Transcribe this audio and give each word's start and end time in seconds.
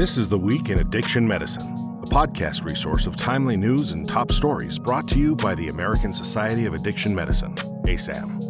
This 0.00 0.16
is 0.16 0.30
The 0.30 0.38
Week 0.38 0.70
in 0.70 0.78
Addiction 0.78 1.28
Medicine, 1.28 1.74
a 2.02 2.06
podcast 2.06 2.64
resource 2.64 3.06
of 3.06 3.18
timely 3.18 3.54
news 3.54 3.92
and 3.92 4.08
top 4.08 4.32
stories 4.32 4.78
brought 4.78 5.06
to 5.08 5.18
you 5.18 5.36
by 5.36 5.54
the 5.54 5.68
American 5.68 6.14
Society 6.14 6.64
of 6.64 6.72
Addiction 6.72 7.14
Medicine, 7.14 7.54
ASAM. 7.84 8.40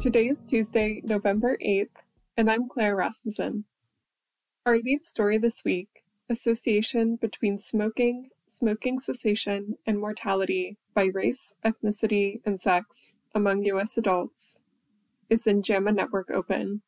Today 0.00 0.28
is 0.28 0.42
Tuesday, 0.46 1.02
November 1.04 1.58
8th, 1.62 1.90
and 2.34 2.50
I'm 2.50 2.66
Claire 2.66 2.96
Rasmussen. 2.96 3.66
Our 4.64 4.78
lead 4.78 5.04
story 5.04 5.36
this 5.36 5.66
week 5.66 6.02
Association 6.30 7.16
between 7.16 7.58
smoking, 7.58 8.30
smoking 8.46 9.00
cessation, 9.00 9.76
and 9.86 10.00
mortality 10.00 10.78
by 10.94 11.10
race, 11.12 11.52
ethnicity, 11.62 12.40
and 12.46 12.58
sex 12.58 13.12
among 13.34 13.64
U.S. 13.64 13.98
adults 13.98 14.62
is 15.28 15.46
in 15.46 15.62
JAMA 15.62 15.92
Network 15.92 16.30
Open. 16.30 16.82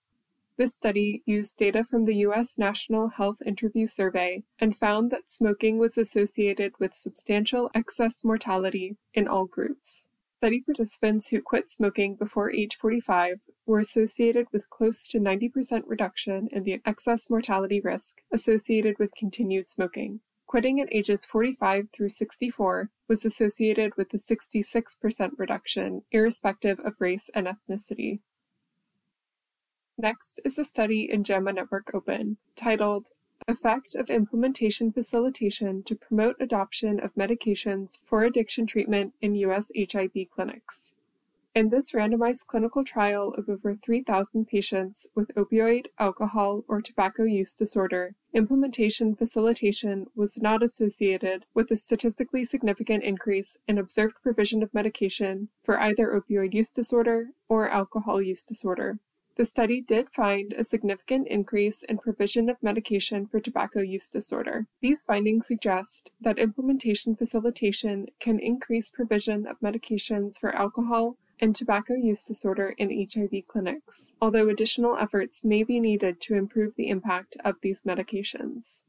This 0.56 0.74
study 0.74 1.22
used 1.24 1.56
data 1.56 1.84
from 1.84 2.04
the 2.04 2.16
U.S. 2.16 2.58
National 2.58 3.10
Health 3.10 3.38
Interview 3.46 3.86
Survey 3.86 4.42
and 4.58 4.76
found 4.76 5.10
that 5.12 5.30
smoking 5.30 5.78
was 5.78 5.96
associated 5.96 6.72
with 6.80 6.94
substantial 6.94 7.70
excess 7.74 8.24
mortality 8.24 8.96
in 9.14 9.28
all 9.28 9.44
groups. 9.44 10.08
Study 10.38 10.60
participants 10.60 11.28
who 11.28 11.40
quit 11.40 11.70
smoking 11.70 12.16
before 12.16 12.50
age 12.52 12.74
45 12.74 13.40
were 13.66 13.78
associated 13.78 14.46
with 14.52 14.70
close 14.70 15.06
to 15.08 15.20
90% 15.20 15.82
reduction 15.86 16.48
in 16.52 16.64
the 16.64 16.80
excess 16.84 17.30
mortality 17.30 17.80
risk 17.80 18.18
associated 18.32 18.98
with 18.98 19.14
continued 19.16 19.68
smoking. 19.68 20.20
Quitting 20.46 20.80
at 20.80 20.92
ages 20.92 21.24
45 21.24 21.88
through 21.92 22.08
64 22.08 22.90
was 23.08 23.24
associated 23.24 23.96
with 23.96 24.12
a 24.12 24.18
66% 24.18 25.30
reduction, 25.38 26.02
irrespective 26.12 26.78
of 26.80 27.00
race 27.00 27.30
and 27.34 27.46
ethnicity. 27.46 28.20
Next 29.96 30.40
is 30.44 30.58
a 30.58 30.64
study 30.64 31.08
in 31.10 31.24
JAMA 31.24 31.54
Network 31.54 31.90
Open 31.92 32.36
titled 32.54 33.08
Effect 33.48 33.94
of 33.94 34.10
Implementation 34.10 34.92
Facilitation 34.92 35.82
to 35.84 35.96
Promote 35.96 36.36
Adoption 36.38 37.00
of 37.00 37.14
Medications 37.14 37.98
for 38.04 38.22
Addiction 38.22 38.66
Treatment 38.66 39.14
in 39.20 39.34
U.S. 39.36 39.72
HIV 39.76 40.28
Clinics. 40.30 40.94
In 41.58 41.70
this 41.70 41.90
randomized 41.90 42.46
clinical 42.46 42.84
trial 42.84 43.34
of 43.36 43.48
over 43.48 43.74
3,000 43.74 44.46
patients 44.46 45.08
with 45.16 45.34
opioid, 45.34 45.86
alcohol, 45.98 46.62
or 46.68 46.80
tobacco 46.80 47.24
use 47.24 47.52
disorder, 47.56 48.14
implementation 48.32 49.16
facilitation 49.16 50.06
was 50.14 50.40
not 50.40 50.62
associated 50.62 51.46
with 51.54 51.72
a 51.72 51.76
statistically 51.76 52.44
significant 52.44 53.02
increase 53.02 53.58
in 53.66 53.76
observed 53.76 54.22
provision 54.22 54.62
of 54.62 54.72
medication 54.72 55.48
for 55.60 55.80
either 55.80 56.06
opioid 56.06 56.54
use 56.54 56.72
disorder 56.72 57.30
or 57.48 57.68
alcohol 57.68 58.22
use 58.22 58.44
disorder. 58.44 59.00
The 59.34 59.44
study 59.44 59.80
did 59.80 60.10
find 60.10 60.52
a 60.52 60.62
significant 60.62 61.26
increase 61.26 61.82
in 61.82 61.98
provision 61.98 62.48
of 62.48 62.62
medication 62.62 63.26
for 63.26 63.40
tobacco 63.40 63.80
use 63.80 64.08
disorder. 64.08 64.68
These 64.80 65.02
findings 65.02 65.48
suggest 65.48 66.12
that 66.20 66.38
implementation 66.38 67.16
facilitation 67.16 68.06
can 68.20 68.38
increase 68.38 68.90
provision 68.90 69.44
of 69.44 69.58
medications 69.58 70.38
for 70.38 70.54
alcohol 70.54 71.16
and 71.40 71.54
tobacco 71.54 71.94
use 71.94 72.24
disorder 72.24 72.74
in 72.78 72.90
HIV 72.90 73.46
clinics, 73.46 74.12
although 74.20 74.48
additional 74.48 74.96
efforts 74.96 75.44
may 75.44 75.62
be 75.62 75.80
needed 75.80 76.20
to 76.22 76.34
improve 76.34 76.74
the 76.76 76.88
impact 76.88 77.36
of 77.44 77.56
these 77.62 77.82
medications. 77.82 78.82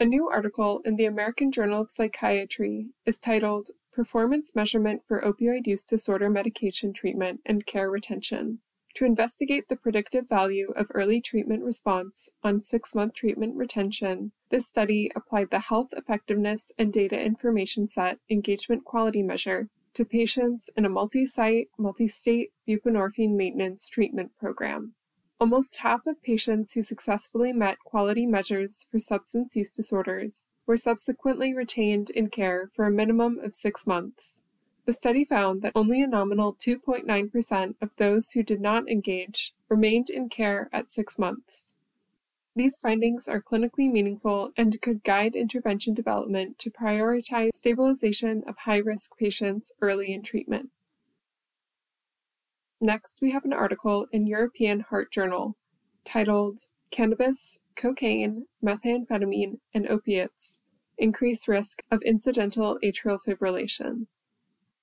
A 0.00 0.04
new 0.04 0.28
article 0.28 0.80
in 0.84 0.96
the 0.96 1.06
American 1.06 1.50
Journal 1.50 1.82
of 1.82 1.90
Psychiatry 1.90 2.90
is 3.04 3.18
titled 3.18 3.70
Performance 3.92 4.54
Measurement 4.54 5.02
for 5.06 5.20
Opioid 5.20 5.66
Use 5.66 5.84
Disorder 5.84 6.30
Medication 6.30 6.92
Treatment 6.92 7.40
and 7.44 7.66
Care 7.66 7.90
Retention 7.90 8.60
to 8.94 9.04
investigate 9.04 9.68
the 9.68 9.76
predictive 9.76 10.28
value 10.28 10.72
of 10.76 10.90
early 10.94 11.20
treatment 11.20 11.64
response 11.64 12.28
on 12.42 12.60
six 12.60 12.94
month 12.94 13.14
treatment 13.14 13.56
retention. 13.56 14.32
This 14.50 14.66
study 14.66 15.10
applied 15.14 15.50
the 15.50 15.60
Health 15.60 15.88
Effectiveness 15.92 16.72
and 16.78 16.92
Data 16.92 17.20
Information 17.20 17.86
Set 17.86 18.18
Engagement 18.30 18.84
Quality 18.84 19.22
Measure 19.22 19.68
to 19.94 20.04
patients 20.04 20.70
in 20.76 20.84
a 20.84 20.88
multi 20.88 21.26
site, 21.26 21.68
multi 21.78 22.08
state 22.08 22.52
buprenorphine 22.68 23.36
maintenance 23.36 23.88
treatment 23.88 24.32
program. 24.38 24.94
Almost 25.40 25.78
half 25.78 26.06
of 26.06 26.22
patients 26.22 26.72
who 26.72 26.82
successfully 26.82 27.52
met 27.52 27.78
quality 27.84 28.26
measures 28.26 28.86
for 28.90 28.98
substance 28.98 29.54
use 29.54 29.70
disorders 29.70 30.48
were 30.66 30.76
subsequently 30.76 31.54
retained 31.54 32.10
in 32.10 32.28
care 32.28 32.68
for 32.74 32.86
a 32.86 32.90
minimum 32.90 33.38
of 33.38 33.54
six 33.54 33.86
months. 33.86 34.40
The 34.84 34.92
study 34.92 35.24
found 35.24 35.62
that 35.62 35.72
only 35.74 36.02
a 36.02 36.06
nominal 36.06 36.54
2.9% 36.54 37.74
of 37.80 37.94
those 37.96 38.30
who 38.32 38.42
did 38.42 38.60
not 38.60 38.88
engage 38.88 39.54
remained 39.68 40.10
in 40.10 40.28
care 40.28 40.68
at 40.72 40.90
six 40.90 41.18
months. 41.18 41.74
These 42.58 42.80
findings 42.80 43.28
are 43.28 43.40
clinically 43.40 43.88
meaningful 43.88 44.50
and 44.56 44.82
could 44.82 45.04
guide 45.04 45.36
intervention 45.36 45.94
development 45.94 46.58
to 46.58 46.72
prioritize 46.72 47.50
stabilization 47.54 48.42
of 48.48 48.56
high 48.56 48.78
risk 48.78 49.16
patients 49.16 49.70
early 49.80 50.12
in 50.12 50.22
treatment. 50.22 50.70
Next, 52.80 53.22
we 53.22 53.30
have 53.30 53.44
an 53.44 53.52
article 53.52 54.08
in 54.10 54.26
European 54.26 54.80
Heart 54.80 55.12
Journal 55.12 55.56
titled 56.04 56.58
Cannabis, 56.90 57.60
Cocaine, 57.76 58.46
Methamphetamine, 58.60 59.60
and 59.72 59.86
Opiates 59.86 60.58
Increase 60.98 61.46
Risk 61.46 61.84
of 61.92 62.02
Incidental 62.02 62.76
Atrial 62.82 63.20
Fibrillation. 63.24 64.08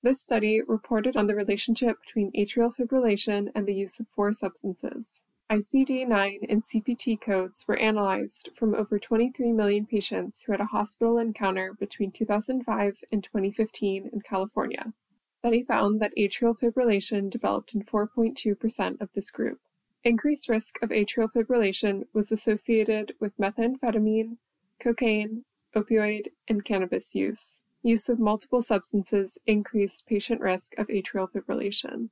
This 0.02 0.22
study 0.22 0.62
reported 0.66 1.14
on 1.14 1.26
the 1.26 1.34
relationship 1.34 1.98
between 2.00 2.32
atrial 2.32 2.74
fibrillation 2.74 3.48
and 3.54 3.66
the 3.66 3.74
use 3.74 4.00
of 4.00 4.08
four 4.08 4.32
substances. 4.32 5.24
ICD 5.50 6.08
9 6.08 6.40
and 6.48 6.64
CPT 6.64 7.20
codes 7.20 7.66
were 7.68 7.76
analyzed 7.76 8.48
from 8.52 8.74
over 8.74 8.98
23 8.98 9.52
million 9.52 9.86
patients 9.86 10.42
who 10.42 10.52
had 10.52 10.60
a 10.60 10.66
hospital 10.66 11.18
encounter 11.18 11.72
between 11.72 12.10
2005 12.10 13.04
and 13.12 13.22
2015 13.22 14.10
in 14.12 14.20
California. 14.22 14.92
Study 15.38 15.62
found 15.62 15.98
that 15.98 16.12
atrial 16.18 16.58
fibrillation 16.58 17.30
developed 17.30 17.74
in 17.74 17.84
4.2% 17.84 19.00
of 19.00 19.12
this 19.12 19.30
group. 19.30 19.60
Increased 20.02 20.48
risk 20.48 20.82
of 20.82 20.90
atrial 20.90 21.30
fibrillation 21.32 22.06
was 22.12 22.32
associated 22.32 23.12
with 23.20 23.38
methamphetamine, 23.38 24.38
cocaine, 24.80 25.44
opioid, 25.76 26.30
and 26.48 26.64
cannabis 26.64 27.14
use. 27.14 27.60
Use 27.84 28.08
of 28.08 28.18
multiple 28.18 28.62
substances 28.62 29.38
increased 29.46 30.08
patient 30.08 30.40
risk 30.40 30.76
of 30.76 30.88
atrial 30.88 31.30
fibrillation. 31.30 32.08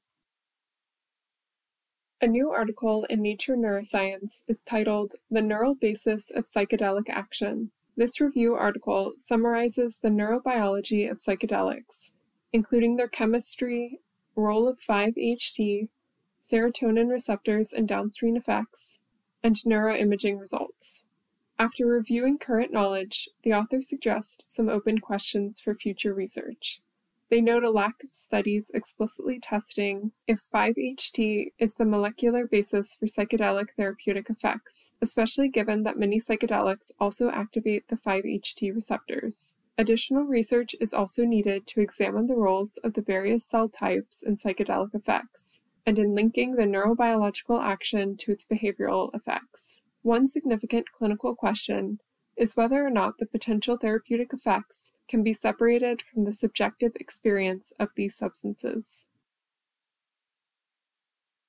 A 2.20 2.26
new 2.28 2.50
article 2.50 3.04
in 3.10 3.20
Nature 3.20 3.56
Neuroscience 3.56 4.44
is 4.46 4.62
titled 4.64 5.16
The 5.30 5.42
Neural 5.42 5.74
Basis 5.74 6.30
of 6.30 6.44
Psychedelic 6.44 7.10
Action. 7.10 7.72
This 7.96 8.20
review 8.20 8.54
article 8.54 9.14
summarizes 9.18 9.98
the 9.98 10.08
neurobiology 10.08 11.10
of 11.10 11.18
psychedelics, 11.18 12.12
including 12.52 12.96
their 12.96 13.08
chemistry, 13.08 13.98
role 14.36 14.68
of 14.68 14.78
5-HT, 14.78 15.88
serotonin 16.40 17.10
receptors 17.10 17.72
and 17.72 17.88
downstream 17.88 18.36
effects, 18.36 19.00
and 19.42 19.56
neuroimaging 19.56 20.38
results. 20.38 21.06
After 21.58 21.84
reviewing 21.84 22.38
current 22.38 22.72
knowledge, 22.72 23.28
the 23.42 23.52
authors 23.52 23.88
suggest 23.88 24.44
some 24.46 24.68
open 24.68 25.00
questions 25.00 25.60
for 25.60 25.74
future 25.74 26.14
research. 26.14 26.80
They 27.34 27.40
note 27.40 27.64
a 27.64 27.70
lack 27.70 28.04
of 28.04 28.10
studies 28.10 28.70
explicitly 28.72 29.40
testing 29.40 30.12
if 30.28 30.38
5-HT 30.38 31.46
is 31.58 31.74
the 31.74 31.84
molecular 31.84 32.46
basis 32.46 32.94
for 32.94 33.06
psychedelic 33.06 33.70
therapeutic 33.76 34.30
effects, 34.30 34.92
especially 35.02 35.48
given 35.48 35.82
that 35.82 35.98
many 35.98 36.20
psychedelics 36.20 36.92
also 37.00 37.30
activate 37.30 37.88
the 37.88 37.96
5-HT 37.96 38.72
receptors. 38.72 39.56
Additional 39.76 40.22
research 40.22 40.76
is 40.80 40.94
also 40.94 41.24
needed 41.24 41.66
to 41.66 41.80
examine 41.80 42.28
the 42.28 42.36
roles 42.36 42.78
of 42.84 42.94
the 42.94 43.02
various 43.02 43.44
cell 43.44 43.68
types 43.68 44.22
in 44.22 44.36
psychedelic 44.36 44.94
effects, 44.94 45.60
and 45.84 45.98
in 45.98 46.14
linking 46.14 46.54
the 46.54 46.66
neurobiological 46.66 47.60
action 47.60 48.16
to 48.16 48.30
its 48.30 48.46
behavioral 48.46 49.12
effects. 49.12 49.82
One 50.02 50.28
significant 50.28 50.92
clinical 50.96 51.34
question 51.34 51.98
is 52.36 52.56
whether 52.56 52.84
or 52.84 52.90
not 52.90 53.18
the 53.18 53.26
potential 53.26 53.76
therapeutic 53.76 54.32
effects 54.32 54.92
can 55.08 55.22
be 55.22 55.32
separated 55.32 56.02
from 56.02 56.24
the 56.24 56.32
subjective 56.32 56.92
experience 56.96 57.72
of 57.78 57.90
these 57.94 58.14
substances. 58.14 59.06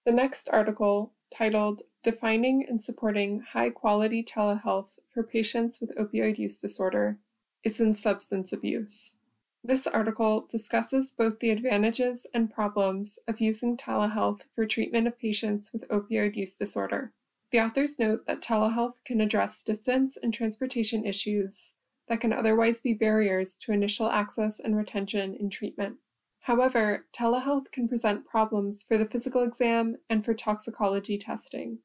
The 0.05 0.11
next 0.11 0.49
article, 0.51 1.13
titled 1.33 1.81
Defining 2.03 2.65
and 2.67 2.81
Supporting 2.83 3.41
High 3.41 3.71
Quality 3.71 4.23
Telehealth 4.23 4.99
for 5.11 5.23
Patients 5.23 5.81
with 5.81 5.95
Opioid 5.97 6.37
Use 6.37 6.61
Disorder, 6.61 7.17
is 7.63 7.79
in 7.79 7.93
Substance 7.93 8.53
Abuse. 8.53 9.17
This 9.63 9.87
article 9.87 10.45
discusses 10.47 11.11
both 11.11 11.39
the 11.39 11.49
advantages 11.49 12.27
and 12.35 12.53
problems 12.53 13.17
of 13.27 13.41
using 13.41 13.75
telehealth 13.75 14.41
for 14.53 14.67
treatment 14.67 15.07
of 15.07 15.17
patients 15.17 15.73
with 15.73 15.89
opioid 15.89 16.35
use 16.35 16.55
disorder. 16.55 17.13
The 17.51 17.59
authors 17.59 17.99
note 17.99 18.25
that 18.27 18.41
telehealth 18.41 19.03
can 19.05 19.21
address 19.21 19.63
distance 19.63 20.17
and 20.21 20.33
transportation 20.33 21.05
issues 21.05 21.73
that 22.07 22.19
can 22.21 22.33
otherwise 22.33 22.81
be 22.81 22.93
barriers 22.93 23.57
to 23.59 23.71
initial 23.71 24.09
access 24.09 24.59
and 24.59 24.75
retention 24.75 25.35
in 25.35 25.49
treatment. 25.49 25.97
However, 26.41 27.05
telehealth 27.11 27.71
can 27.71 27.87
present 27.87 28.25
problems 28.25 28.83
for 28.83 28.97
the 28.97 29.05
physical 29.05 29.43
exam 29.43 29.97
and 30.09 30.23
for 30.23 30.33
toxicology 30.33 31.17
testing. 31.17 31.79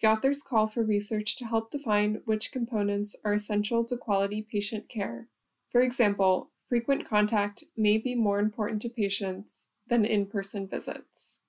The 0.00 0.08
authors 0.08 0.42
call 0.42 0.66
for 0.66 0.84
research 0.84 1.36
to 1.36 1.46
help 1.46 1.70
define 1.70 2.20
which 2.24 2.52
components 2.52 3.16
are 3.24 3.34
essential 3.34 3.84
to 3.84 3.96
quality 3.96 4.42
patient 4.42 4.88
care. 4.88 5.28
For 5.70 5.80
example, 5.80 6.50
frequent 6.68 7.08
contact 7.08 7.64
may 7.76 7.98
be 7.98 8.14
more 8.14 8.38
important 8.38 8.82
to 8.82 8.88
patients 8.88 9.68
than 9.88 10.04
in 10.04 10.26
person 10.26 10.68
visits. 10.68 11.40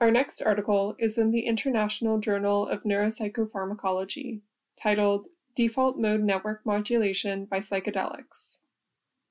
Our 0.00 0.10
next 0.10 0.42
article 0.42 0.96
is 0.98 1.18
in 1.18 1.30
the 1.30 1.46
International 1.46 2.18
Journal 2.18 2.66
of 2.66 2.82
Neuropsychopharmacology, 2.82 4.40
titled 4.80 5.28
Default 5.54 5.98
Mode 5.98 6.20
Network 6.20 6.66
Modulation 6.66 7.44
by 7.44 7.60
Psychedelics. 7.60 8.58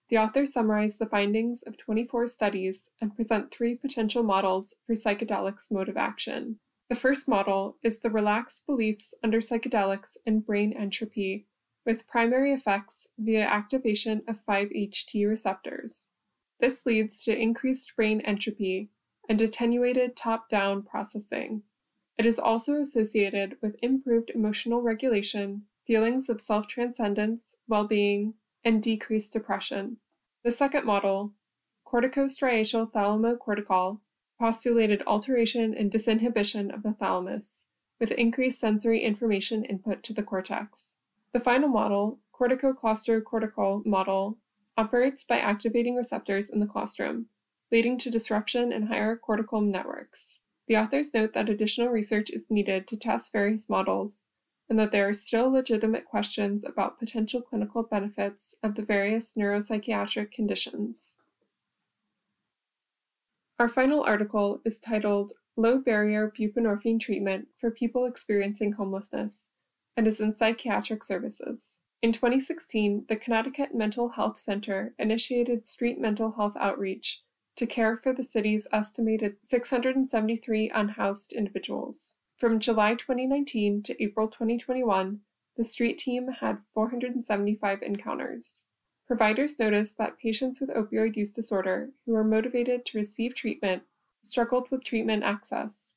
The 0.08 0.18
authors 0.18 0.54
summarize 0.54 0.98
the 0.98 1.06
findings 1.06 1.64
of 1.64 1.78
24 1.78 2.28
studies 2.28 2.92
and 3.02 3.16
present 3.16 3.52
three 3.52 3.76
potential 3.76 4.24
models 4.24 4.76
for 4.86 4.94
psychedelics 4.94 5.72
mode 5.72 5.90
of 5.90 5.98
action. 5.98 6.60
The 6.90 6.96
first 6.96 7.28
model 7.28 7.78
is 7.84 8.00
the 8.00 8.10
relaxed 8.10 8.66
beliefs 8.66 9.14
under 9.22 9.42
psychedelics 9.42 10.16
and 10.26 10.46
brain 10.46 10.72
entropy, 10.72 11.46
with 11.86 12.08
primary 12.08 12.54
effects 12.54 13.08
via 13.18 13.44
activation 13.46 14.22
of 14.28 14.38
5-HT 14.38 15.28
receptors. 15.28 16.12
This 16.60 16.86
leads 16.86 17.22
to 17.24 17.38
increased 17.38 17.96
brain 17.98 18.22
entropy 18.22 18.90
and 19.30 19.42
attenuated 19.42 20.16
top 20.16 20.50
down 20.50 20.84
processing. 20.84 21.64
It 22.18 22.26
is 22.26 22.40
also 22.40 22.76
associated 22.76 23.58
with 23.62 23.76
improved 23.82 24.30
emotional 24.30 24.82
regulation, 24.82 25.64
feelings 25.86 26.30
of 26.30 26.40
self 26.40 26.68
transcendence, 26.68 27.58
well 27.68 27.86
being, 27.86 28.36
and 28.64 28.82
decreased 28.82 29.34
depression. 29.34 29.98
The 30.44 30.52
second 30.52 30.86
model, 30.86 31.34
corticostriatal 31.88 32.92
thalamocortical, 32.92 34.00
postulated 34.40 35.04
alteration 35.08 35.74
and 35.74 35.92
disinhibition 35.92 36.74
of 36.74 36.84
the 36.84 36.94
thalamus, 36.94 37.66
with 38.00 38.12
increased 38.12 38.60
sensory 38.60 39.02
information 39.02 39.64
input 39.64 40.04
to 40.04 40.14
the 40.14 40.24
cortex. 40.24 40.98
The 41.34 41.40
final 41.40 41.70
model, 41.70 42.20
corticoclaustrocortical 42.34 43.86
model, 43.86 44.38
operates 44.78 45.24
by 45.24 45.40
activating 45.40 45.96
receptors 45.96 46.50
in 46.50 46.60
the 46.60 46.66
claustrum, 46.66 47.26
leading 47.74 47.98
to 47.98 48.12
disruption 48.12 48.72
in 48.72 48.86
higher 48.86 49.16
cortical 49.16 49.60
networks. 49.60 50.40
The 50.68 50.78
authors 50.78 51.12
note 51.12 51.34
that 51.34 51.50
additional 51.50 51.90
research 51.90 52.30
is 52.30 52.46
needed 52.52 52.88
to 52.88 52.96
test 52.96 53.34
various 53.34 53.68
models, 53.68 54.28
and 54.70 54.78
that 54.78 54.92
there 54.92 55.10
are 55.10 55.14
still 55.14 55.52
legitimate 55.52 56.06
questions 56.06 56.64
about 56.64 57.00
potential 57.00 57.42
clinical 57.42 57.82
benefits 57.82 58.54
of 58.62 58.76
the 58.76 58.84
various 58.84 59.34
neuropsychiatric 59.34 60.32
conditions. 60.32 61.18
Our 63.58 63.68
final 63.68 64.04
article 64.04 64.62
is 64.64 64.80
titled 64.80 65.32
Low 65.58 65.80
Barrier 65.80 66.32
Buprenorphine 66.32 67.00
Treatment 67.00 67.48
for 67.56 67.72
People 67.72 68.06
Experiencing 68.06 68.74
Homelessness 68.74 69.50
and 69.98 70.08
is 70.08 70.20
in 70.20 70.36
Psychiatric 70.36 71.04
Services. 71.04 71.82
In 72.04 72.12
2016, 72.12 73.06
the 73.08 73.16
Connecticut 73.16 73.74
Mental 73.74 74.10
Health 74.10 74.38
Center 74.38 74.94
initiated 75.00 75.66
street 75.66 76.00
mental 76.00 76.34
health 76.34 76.56
outreach 76.60 77.22
to 77.56 77.66
care 77.66 77.96
for 77.96 78.14
the 78.14 78.24
city's 78.24 78.68
estimated 78.74 79.36
673 79.44 80.72
unhoused 80.74 81.34
individuals. 81.34 82.16
From 82.38 82.60
July 82.60 82.96
2019 82.96 83.84
to 83.84 84.04
April 84.04 84.28
2021, 84.28 85.20
the 85.56 85.64
street 85.64 85.98
team 85.98 86.30
had 86.40 86.60
475 86.74 87.82
encounters. 87.84 88.66
Providers 89.06 89.60
noticed 89.60 89.98
that 89.98 90.18
patients 90.18 90.60
with 90.60 90.70
opioid 90.72 91.16
use 91.16 91.32
disorder 91.32 91.90
who 92.06 92.14
were 92.14 92.24
motivated 92.24 92.86
to 92.86 92.98
receive 92.98 93.36
treatment 93.36 93.84
struggled 94.24 94.72
with 94.72 94.84
treatment 94.84 95.24
access. 95.24 95.96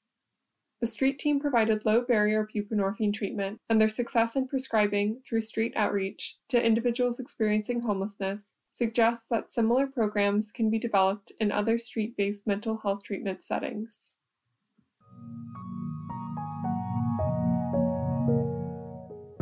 The 0.81 0.87
street 0.87 1.19
team 1.19 1.41
provided 1.41 1.87
low 1.87 2.03
barrier 2.03 2.47
buprenorphine 2.55 3.15
treatment, 3.15 3.61
and 3.71 3.81
their 3.81 3.89
success 3.89 4.37
in 4.37 4.47
prescribing 4.47 5.23
through 5.27 5.41
street 5.41 5.73
outreach 5.75 6.37
to 6.51 6.63
individuals 6.63 7.19
experiencing 7.19 7.81
homelessness 7.81 8.59
suggests 8.77 9.29
that 9.31 9.51
similar 9.51 9.87
programs 9.87 10.53
can 10.53 10.69
be 10.69 10.79
developed 10.79 11.33
in 11.41 11.51
other 11.51 11.79
street 11.79 12.17
based 12.17 12.47
mental 12.47 12.79
health 12.83 13.03
treatment 13.03 13.43
settings. 13.43 14.17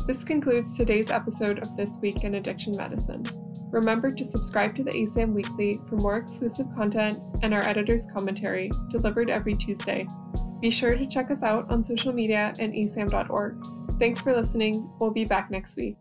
This 0.06 0.22
concludes 0.22 0.76
today's 0.76 1.10
episode 1.10 1.58
of 1.60 1.76
This 1.76 1.98
Week 2.00 2.24
in 2.24 2.34
Addiction 2.34 2.76
Medicine. 2.76 3.24
Remember 3.70 4.12
to 4.12 4.24
subscribe 4.24 4.76
to 4.76 4.84
the 4.84 4.92
ASAM 4.92 5.32
Weekly 5.32 5.80
for 5.88 5.96
more 5.96 6.18
exclusive 6.18 6.66
content 6.76 7.18
and 7.42 7.52
our 7.52 7.64
editor's 7.66 8.06
commentary, 8.12 8.70
delivered 8.88 9.30
every 9.30 9.54
Tuesday. 9.54 10.06
Be 10.60 10.70
sure 10.70 10.94
to 10.96 11.06
check 11.06 11.30
us 11.30 11.42
out 11.42 11.68
on 11.70 11.82
social 11.82 12.12
media 12.12 12.54
and 12.58 12.72
asam.org. 12.72 13.64
Thanks 13.98 14.20
for 14.20 14.32
listening. 14.36 14.88
We'll 15.00 15.10
be 15.10 15.24
back 15.24 15.50
next 15.50 15.76
week. 15.76 15.96